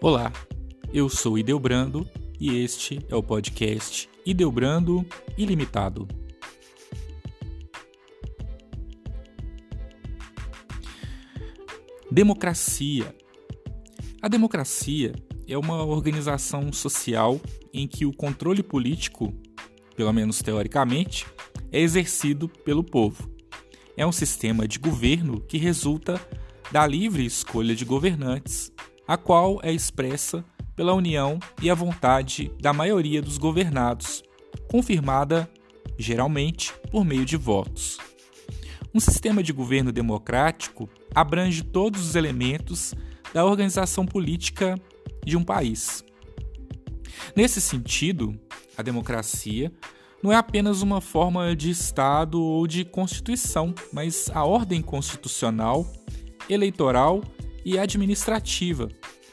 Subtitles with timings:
[0.00, 0.32] Olá,
[0.94, 2.08] eu sou Ideobrando
[2.38, 5.04] e este é o podcast Ideobrando
[5.36, 6.06] Ilimitado.
[12.08, 13.12] Democracia.
[14.22, 15.16] A democracia
[15.48, 17.40] é uma organização social
[17.74, 19.34] em que o controle político,
[19.96, 21.26] pelo menos teoricamente,
[21.72, 23.28] é exercido pelo povo.
[23.96, 26.24] É um sistema de governo que resulta
[26.70, 28.72] da livre escolha de governantes,
[29.08, 30.44] a qual é expressa
[30.76, 34.22] pela união e a vontade da maioria dos governados,
[34.70, 35.50] confirmada
[35.98, 37.98] geralmente por meio de votos.
[38.94, 42.94] Um sistema de governo democrático abrange todos os elementos
[43.32, 44.78] da organização política
[45.24, 46.04] de um país.
[47.34, 48.38] Nesse sentido,
[48.76, 49.72] a democracia
[50.22, 55.86] não é apenas uma forma de Estado ou de Constituição, mas a ordem constitucional,
[56.48, 57.22] eleitoral
[57.64, 58.88] e administrativa,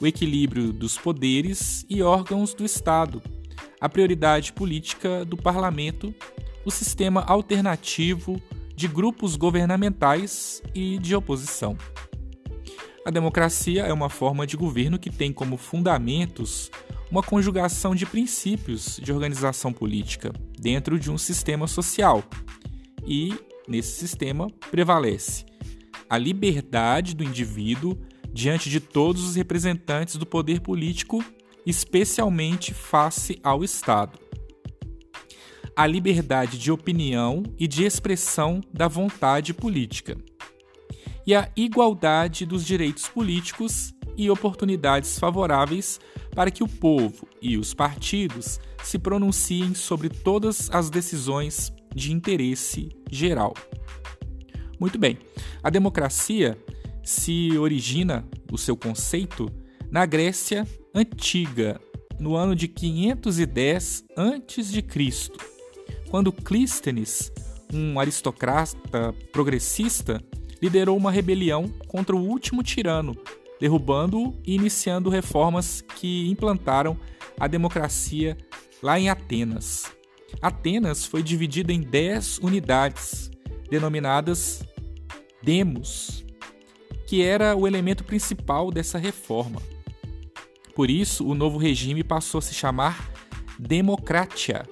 [0.00, 3.22] o equilíbrio dos poderes e órgãos do Estado,
[3.80, 6.14] a prioridade política do parlamento,
[6.64, 8.40] o sistema alternativo
[8.74, 11.76] de grupos governamentais e de oposição.
[13.04, 16.70] A democracia é uma forma de governo que tem como fundamentos
[17.10, 22.22] uma conjugação de princípios de organização política dentro de um sistema social.
[23.04, 23.34] E,
[23.66, 25.44] nesse sistema, prevalece
[26.08, 27.98] a liberdade do indivíduo
[28.32, 31.24] diante de todos os representantes do poder político,
[31.66, 34.18] especialmente face ao Estado.
[35.76, 40.16] A liberdade de opinião e de expressão da vontade política.
[41.26, 46.00] E a igualdade dos direitos políticos e oportunidades favoráveis
[46.34, 52.90] para que o povo e os partidos se pronunciem sobre todas as decisões de interesse
[53.10, 53.54] geral.
[54.78, 55.18] Muito bem,
[55.62, 56.56] a democracia
[57.02, 59.50] se origina, o seu conceito,
[59.90, 61.80] na Grécia Antiga,
[62.18, 65.32] no ano de 510 a.C.,
[66.10, 67.32] quando Clístenes,
[67.72, 70.22] um aristocrata progressista,
[70.60, 73.16] liderou uma rebelião contra o último tirano,
[73.60, 76.98] derrubando-o e iniciando reformas que implantaram
[77.38, 78.36] a democracia
[78.82, 79.90] lá em Atenas.
[80.42, 83.30] Atenas foi dividida em dez unidades,
[83.70, 84.62] denominadas
[85.42, 86.24] demos,
[87.10, 89.60] que era o elemento principal dessa reforma.
[90.76, 93.10] Por isso, o novo regime passou a se chamar
[93.58, 94.62] democratia,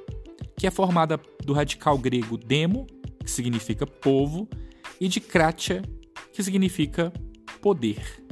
[0.57, 2.87] que é formada do radical grego demo,
[3.25, 4.49] que significa povo,
[5.01, 5.83] e de kratia,
[6.33, 7.13] que significa
[7.61, 8.23] poder.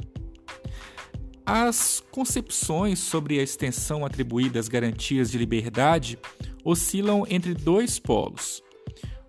[1.45, 6.17] As concepções sobre a extensão atribuída às garantias de liberdade
[6.63, 8.63] oscilam entre dois polos: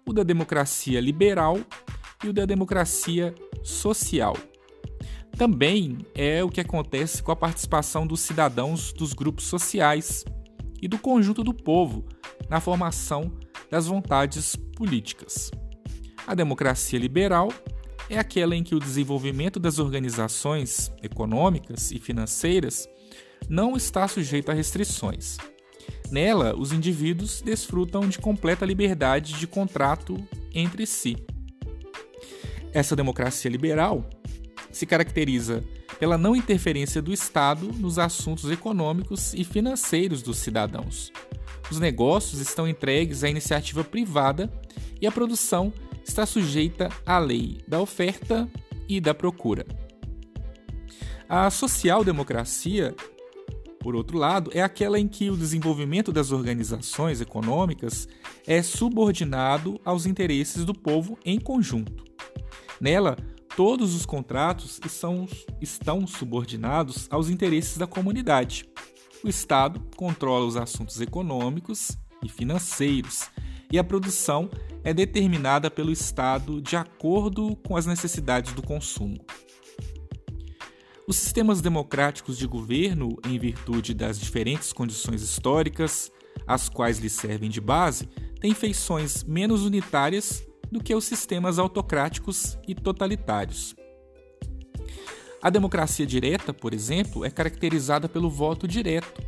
[0.06, 1.58] o da democracia liberal
[2.22, 3.34] e o da democracia
[3.64, 4.36] social.
[5.38, 10.24] Também é o que acontece com a participação dos cidadãos dos grupos sociais
[10.82, 12.04] e do conjunto do povo
[12.50, 13.32] na formação
[13.70, 15.52] das vontades políticas.
[16.26, 17.52] A democracia liberal
[18.10, 22.88] é aquela em que o desenvolvimento das organizações econômicas e financeiras
[23.48, 25.36] não está sujeito a restrições.
[26.10, 30.16] Nela, os indivíduos desfrutam de completa liberdade de contrato
[30.52, 31.16] entre si.
[32.72, 34.04] Essa democracia liberal
[34.70, 35.64] se caracteriza
[35.98, 41.12] pela não interferência do Estado nos assuntos econômicos e financeiros dos cidadãos.
[41.70, 44.52] Os negócios estão entregues à iniciativa privada
[45.00, 45.72] e a produção
[46.04, 48.48] está sujeita à lei da oferta
[48.88, 49.66] e da procura.
[51.28, 52.94] A social-democracia,
[53.80, 58.08] por outro lado, é aquela em que o desenvolvimento das organizações econômicas
[58.46, 62.02] é subordinado aos interesses do povo em conjunto.
[62.80, 63.16] Nela,
[63.56, 65.28] todos os contratos são,
[65.60, 68.68] estão subordinados aos interesses da comunidade.
[69.24, 73.28] O Estado controla os assuntos econômicos e financeiros,
[73.70, 74.48] e a produção
[74.84, 79.18] é determinada pelo Estado de acordo com as necessidades do consumo.
[81.06, 86.12] Os sistemas democráticos de governo, em virtude das diferentes condições históricas
[86.46, 88.06] às quais lhes servem de base,
[88.40, 93.74] têm feições menos unitárias do que os sistemas autocráticos e totalitários.
[95.40, 99.22] A democracia direta, por exemplo, é caracterizada pelo voto direto,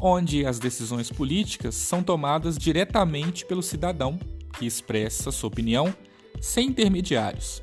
[0.00, 4.18] onde as decisões políticas são tomadas diretamente pelo cidadão
[4.58, 5.92] que expressa sua opinião
[6.40, 7.62] sem intermediários.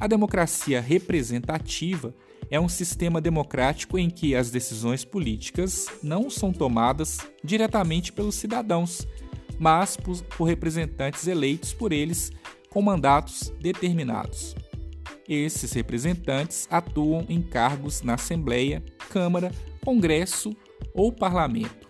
[0.00, 2.12] A democracia representativa
[2.50, 9.06] é um sistema democrático em que as decisões políticas não são tomadas diretamente pelos cidadãos,
[9.58, 12.30] mas por, por representantes eleitos por eles
[12.70, 14.54] com mandatos determinados.
[15.28, 19.52] Esses representantes atuam em cargos na Assembleia, Câmara,
[19.84, 20.56] Congresso
[20.94, 21.88] ou Parlamento.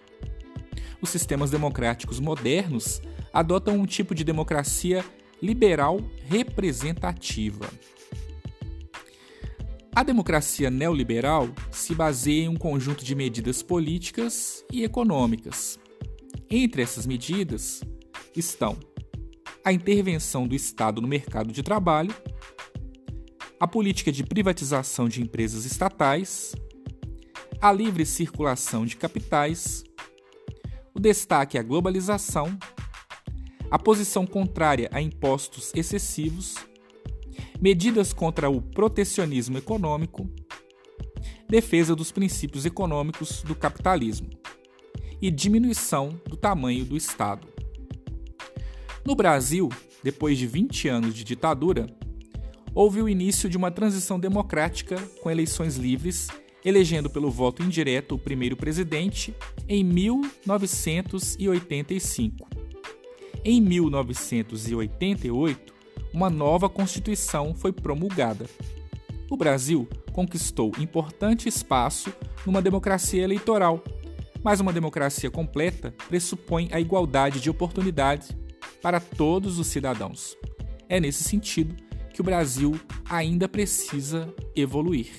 [1.00, 3.00] Os sistemas democráticos modernos
[3.32, 5.04] adotam um tipo de democracia
[5.40, 7.68] liberal representativa.
[9.94, 15.78] A democracia neoliberal se baseia em um conjunto de medidas políticas e econômicas
[16.50, 17.82] entre essas medidas
[18.34, 18.78] estão
[19.64, 22.14] a intervenção do Estado no mercado de trabalho,
[23.60, 26.54] a política de privatização de empresas estatais,
[27.60, 29.84] a livre circulação de capitais,
[30.94, 32.56] o destaque à globalização,
[33.70, 36.54] a posição contrária a impostos excessivos,
[37.60, 40.30] medidas contra o protecionismo econômico,
[41.48, 44.30] defesa dos princípios econômicos do capitalismo
[45.20, 47.46] e diminuição do tamanho do Estado.
[49.04, 49.68] No Brasil,
[50.02, 51.86] depois de 20 anos de ditadura,
[52.74, 56.28] houve o início de uma transição democrática com eleições livres,
[56.64, 59.32] elegendo pelo voto indireto o primeiro presidente
[59.68, 62.48] em 1985.
[63.44, 65.72] Em 1988,
[66.12, 68.46] uma nova Constituição foi promulgada.
[69.30, 72.12] O Brasil conquistou importante espaço
[72.44, 73.82] numa democracia eleitoral
[74.42, 78.36] mas uma democracia completa pressupõe a igualdade de oportunidades
[78.82, 80.36] para todos os cidadãos.
[80.88, 81.74] É nesse sentido
[82.12, 85.10] que o Brasil ainda precisa evoluir.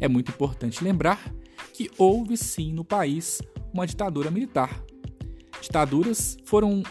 [0.00, 1.32] É muito importante lembrar
[1.72, 3.40] que houve sim no país
[3.72, 4.82] uma ditadura militar.
[5.60, 6.82] Ditaduras foram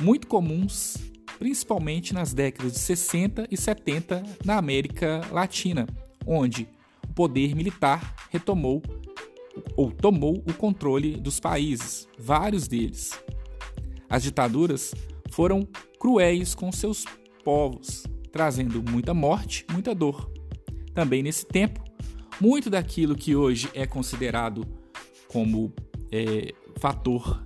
[0.00, 0.96] muito comuns,
[1.38, 5.86] principalmente nas décadas de 60 e 70 na América Latina,
[6.26, 6.68] onde
[7.12, 8.82] poder militar retomou
[9.76, 13.18] ou tomou o controle dos países, vários deles.
[14.08, 14.94] As ditaduras
[15.30, 15.66] foram
[15.98, 17.04] cruéis com seus
[17.44, 20.30] povos, trazendo muita morte, muita dor.
[20.94, 21.82] Também nesse tempo,
[22.40, 24.66] muito daquilo que hoje é considerado
[25.28, 25.72] como
[26.10, 27.42] é, fator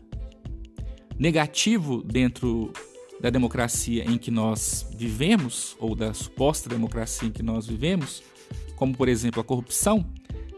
[1.19, 2.73] negativo dentro
[3.21, 8.23] da democracia em que nós vivemos, ou da suposta democracia em que nós vivemos,
[8.77, 10.07] como por exemplo a corrupção,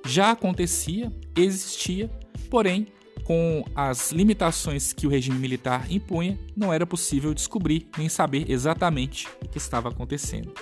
[0.05, 2.11] já acontecia, existia,
[2.50, 2.88] porém,
[3.25, 9.29] com as limitações que o regime militar impunha, não era possível descobrir nem saber exatamente
[9.44, 10.53] o que estava acontecendo.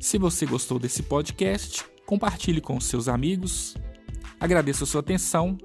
[0.00, 3.76] Se você gostou desse podcast, compartilhe com seus amigos.
[4.40, 5.56] Agradeço a sua atenção.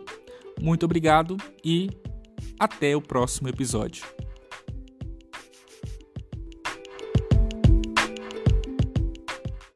[0.61, 1.89] Muito obrigado e
[2.59, 4.16] até o próximo episódio.